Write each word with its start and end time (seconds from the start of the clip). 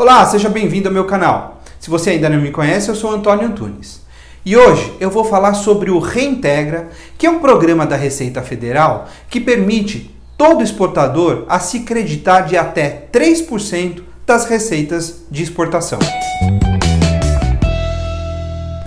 Olá, 0.00 0.24
seja 0.24 0.48
bem-vindo 0.48 0.88
ao 0.88 0.94
meu 0.94 1.04
canal. 1.04 1.60
Se 1.78 1.90
você 1.90 2.08
ainda 2.08 2.30
não 2.30 2.40
me 2.40 2.50
conhece, 2.50 2.88
eu 2.88 2.94
sou 2.94 3.10
Antônio 3.10 3.46
Antunes. 3.46 4.00
E 4.46 4.56
hoje 4.56 4.94
eu 4.98 5.10
vou 5.10 5.24
falar 5.24 5.52
sobre 5.52 5.90
o 5.90 5.98
Reintegra, 5.98 6.88
que 7.18 7.26
é 7.26 7.30
um 7.30 7.38
programa 7.38 7.84
da 7.84 7.96
Receita 7.96 8.40
Federal 8.40 9.08
que 9.28 9.38
permite 9.38 10.10
todo 10.38 10.62
exportador 10.62 11.44
a 11.50 11.58
se 11.58 11.80
creditar 11.80 12.46
de 12.46 12.56
até 12.56 13.08
3% 13.12 14.00
das 14.26 14.46
receitas 14.46 15.26
de 15.30 15.42
exportação. 15.42 15.98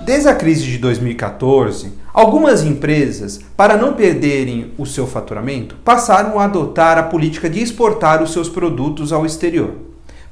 Desde 0.04 0.28
a 0.28 0.34
crise 0.34 0.64
de 0.64 0.78
2014, 0.78 1.92
algumas 2.12 2.64
empresas, 2.64 3.40
para 3.56 3.76
não 3.76 3.94
perderem 3.94 4.72
o 4.76 4.84
seu 4.84 5.06
faturamento, 5.06 5.76
passaram 5.84 6.40
a 6.40 6.44
adotar 6.46 6.98
a 6.98 7.04
política 7.04 7.48
de 7.48 7.62
exportar 7.62 8.20
os 8.20 8.32
seus 8.32 8.48
produtos 8.48 9.12
ao 9.12 9.24
exterior. 9.24 9.74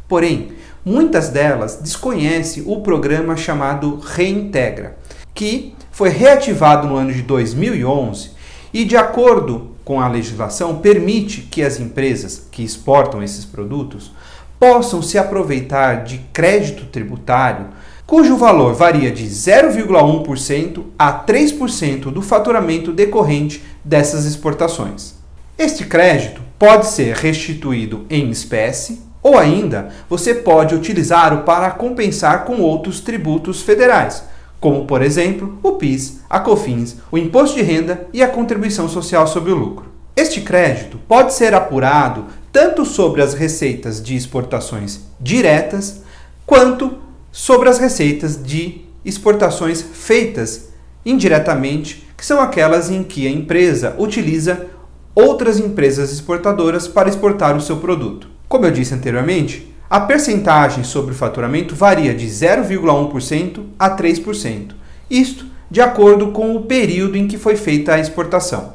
Porém, 0.08 0.50
muitas 0.84 1.28
delas 1.28 1.76
desconhecem 1.76 2.64
o 2.66 2.80
programa 2.80 3.36
chamado 3.36 3.98
Reintegra, 3.98 4.96
que 5.34 5.74
foi 5.90 6.08
reativado 6.08 6.88
no 6.88 6.96
ano 6.96 7.12
de 7.12 7.22
2011 7.22 8.30
e, 8.72 8.84
de 8.84 8.96
acordo 8.96 9.72
com 9.84 10.00
a 10.00 10.08
legislação, 10.08 10.78
permite 10.78 11.42
que 11.42 11.62
as 11.62 11.78
empresas 11.78 12.46
que 12.50 12.62
exportam 12.62 13.22
esses 13.22 13.44
produtos 13.44 14.12
possam 14.58 15.02
se 15.02 15.18
aproveitar 15.18 16.04
de 16.04 16.18
crédito 16.32 16.86
tributário 16.86 17.68
cujo 18.06 18.36
valor 18.36 18.74
varia 18.74 19.10
de 19.10 19.24
0,1% 19.24 20.84
a 20.98 21.24
3% 21.24 22.12
do 22.12 22.20
faturamento 22.20 22.92
decorrente 22.92 23.62
dessas 23.84 24.26
exportações. 24.26 25.14
Este 25.56 25.84
crédito 25.84 26.42
pode 26.58 26.86
ser 26.86 27.16
restituído 27.16 28.06
em 28.10 28.30
espécie 28.30 29.00
ou 29.22 29.38
ainda, 29.38 29.90
você 30.08 30.34
pode 30.34 30.74
utilizá-lo 30.74 31.42
para 31.42 31.70
compensar 31.70 32.44
com 32.44 32.60
outros 32.60 33.00
tributos 33.00 33.62
federais, 33.62 34.24
como 34.58 34.84
por 34.84 35.00
exemplo 35.00 35.58
o 35.62 35.72
PIS, 35.72 36.20
a 36.28 36.40
COFINS, 36.40 36.96
o 37.10 37.16
imposto 37.16 37.56
de 37.56 37.62
renda 37.62 38.08
e 38.12 38.22
a 38.22 38.28
contribuição 38.28 38.88
social 38.88 39.26
sobre 39.26 39.52
o 39.52 39.56
lucro. 39.56 39.92
Este 40.16 40.40
crédito 40.40 40.98
pode 41.08 41.32
ser 41.34 41.54
apurado 41.54 42.26
tanto 42.50 42.84
sobre 42.84 43.22
as 43.22 43.32
receitas 43.32 44.02
de 44.02 44.14
exportações 44.14 45.00
diretas 45.20 46.02
quanto 46.44 46.98
sobre 47.30 47.68
as 47.68 47.78
receitas 47.78 48.42
de 48.42 48.82
exportações 49.04 49.80
feitas 49.80 50.68
indiretamente, 51.04 52.06
que 52.16 52.26
são 52.26 52.40
aquelas 52.40 52.90
em 52.90 53.02
que 53.02 53.26
a 53.26 53.30
empresa 53.30 53.96
utiliza 53.98 54.66
outras 55.14 55.58
empresas 55.58 56.12
exportadoras 56.12 56.86
para 56.86 57.08
exportar 57.08 57.56
o 57.56 57.60
seu 57.60 57.78
produto. 57.78 58.31
Como 58.52 58.66
eu 58.66 58.70
disse 58.70 58.92
anteriormente, 58.92 59.74
a 59.88 59.98
percentagem 59.98 60.84
sobre 60.84 61.12
o 61.12 61.16
faturamento 61.16 61.74
varia 61.74 62.14
de 62.14 62.26
0,1% 62.26 63.64
a 63.78 63.96
3%, 63.96 64.74
isto 65.10 65.46
de 65.70 65.80
acordo 65.80 66.32
com 66.32 66.54
o 66.54 66.64
período 66.64 67.16
em 67.16 67.26
que 67.26 67.38
foi 67.38 67.56
feita 67.56 67.94
a 67.94 67.98
exportação. 67.98 68.74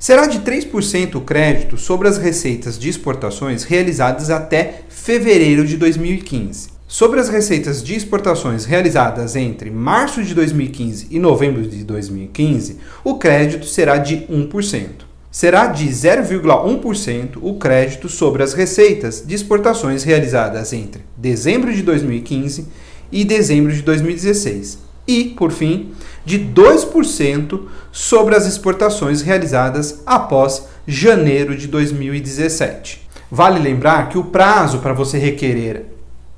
Será 0.00 0.26
de 0.26 0.40
3% 0.40 1.14
o 1.14 1.20
crédito 1.20 1.76
sobre 1.76 2.08
as 2.08 2.18
receitas 2.18 2.76
de 2.76 2.88
exportações 2.88 3.62
realizadas 3.62 4.30
até 4.30 4.82
fevereiro 4.88 5.64
de 5.64 5.76
2015. 5.76 6.70
Sobre 6.88 7.20
as 7.20 7.28
receitas 7.28 7.84
de 7.84 7.94
exportações 7.94 8.64
realizadas 8.64 9.36
entre 9.36 9.70
março 9.70 10.24
de 10.24 10.34
2015 10.34 11.06
e 11.08 11.20
novembro 11.20 11.62
de 11.62 11.84
2015, 11.84 12.80
o 13.04 13.16
crédito 13.16 13.66
será 13.66 13.96
de 13.96 14.26
1% 14.26 15.07
será 15.30 15.66
de 15.66 15.86
0,1% 15.88 17.38
o 17.40 17.54
crédito 17.54 18.08
sobre 18.08 18.42
as 18.42 18.54
receitas 18.54 19.22
de 19.26 19.34
exportações 19.34 20.02
realizadas 20.04 20.72
entre 20.72 21.02
dezembro 21.16 21.72
de 21.72 21.82
2015 21.82 22.66
e 23.12 23.24
dezembro 23.24 23.72
de 23.72 23.82
2016. 23.82 24.78
E, 25.06 25.24
por 25.38 25.50
fim, 25.50 25.92
de 26.24 26.38
2% 26.38 27.62
sobre 27.90 28.36
as 28.36 28.46
exportações 28.46 29.22
realizadas 29.22 30.02
após 30.04 30.66
janeiro 30.86 31.56
de 31.56 31.66
2017. 31.66 33.08
Vale 33.30 33.58
lembrar 33.58 34.08
que 34.08 34.18
o 34.18 34.24
prazo 34.24 34.78
para 34.78 34.92
você 34.92 35.18
requerer 35.18 35.86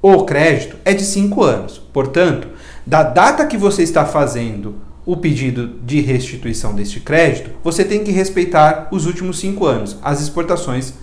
o 0.03 0.25
crédito 0.25 0.77
é 0.85 0.95
de 0.95 1.05
5 1.05 1.43
anos. 1.43 1.79
Portanto, 1.93 2.49
da 2.87 3.03
data 3.03 3.47
que 3.47 3.57
você 3.57 3.83
está 3.83 4.05
fazendo 4.07 4.77
o 5.13 5.17
pedido 5.17 5.75
de 5.85 6.01
restituição 6.01 6.73
deste 6.73 7.01
crédito, 7.01 7.51
você 7.65 7.85
tem 7.85 8.05
que 8.05 8.13
respeitar 8.13 8.87
os 8.93 9.07
últimos 9.07 9.41
cinco 9.41 9.67
anos, 9.67 9.97
as 10.05 10.21
exportações 10.21 10.95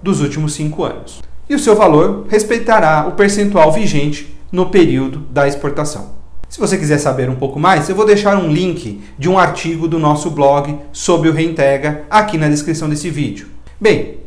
dos 0.00 0.20
últimos 0.20 0.54
cinco 0.54 0.84
anos. 0.84 1.20
E 1.48 1.54
o 1.56 1.58
seu 1.58 1.74
valor 1.74 2.24
respeitará 2.28 3.04
o 3.08 3.12
percentual 3.12 3.72
vigente 3.72 4.32
no 4.52 4.70
período 4.70 5.18
da 5.28 5.48
exportação. 5.48 6.12
Se 6.48 6.60
você 6.60 6.78
quiser 6.78 6.98
saber 6.98 7.28
um 7.28 7.34
pouco 7.34 7.58
mais, 7.58 7.88
eu 7.88 7.96
vou 7.96 8.06
deixar 8.06 8.36
um 8.36 8.48
link 8.48 9.02
de 9.18 9.28
um 9.28 9.36
artigo 9.36 9.88
do 9.88 9.98
nosso 9.98 10.30
blog 10.30 10.78
sobre 10.92 11.28
o 11.28 11.32
Reintegra 11.32 12.04
aqui 12.08 12.38
na 12.38 12.48
descrição 12.48 12.88
desse 12.88 13.10
vídeo. 13.10 13.48
Bem, 13.80 14.18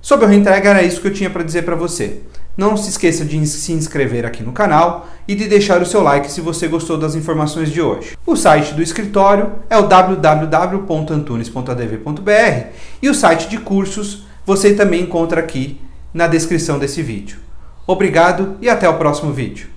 sobre 0.00 0.26
o 0.26 0.28
Reintegra 0.28 0.70
era 0.70 0.82
isso 0.82 1.00
que 1.00 1.06
eu 1.06 1.14
tinha 1.14 1.30
para 1.30 1.44
dizer 1.44 1.62
para 1.62 1.76
você. 1.76 2.22
Não 2.56 2.76
se 2.76 2.88
esqueça 2.88 3.24
de 3.24 3.44
se 3.46 3.72
inscrever 3.72 4.24
aqui 4.24 4.42
no 4.42 4.52
canal 4.52 5.08
e 5.28 5.34
de 5.34 5.46
deixar 5.46 5.82
o 5.82 5.86
seu 5.86 6.02
like 6.02 6.32
se 6.32 6.40
você 6.40 6.66
gostou 6.66 6.96
das 6.96 7.14
informações 7.14 7.70
de 7.70 7.82
hoje. 7.82 8.16
O 8.24 8.34
site 8.34 8.72
do 8.72 8.82
escritório 8.82 9.52
é 9.68 9.76
o 9.76 9.86
www.antunes.adv.br 9.86 12.66
e 13.02 13.10
o 13.10 13.14
site 13.14 13.48
de 13.48 13.58
cursos 13.58 14.24
você 14.46 14.74
também 14.74 15.02
encontra 15.02 15.40
aqui 15.40 15.78
na 16.14 16.26
descrição 16.26 16.78
desse 16.78 17.02
vídeo. 17.02 17.38
Obrigado 17.86 18.56
e 18.62 18.70
até 18.70 18.88
o 18.88 18.96
próximo 18.96 19.32
vídeo. 19.32 19.75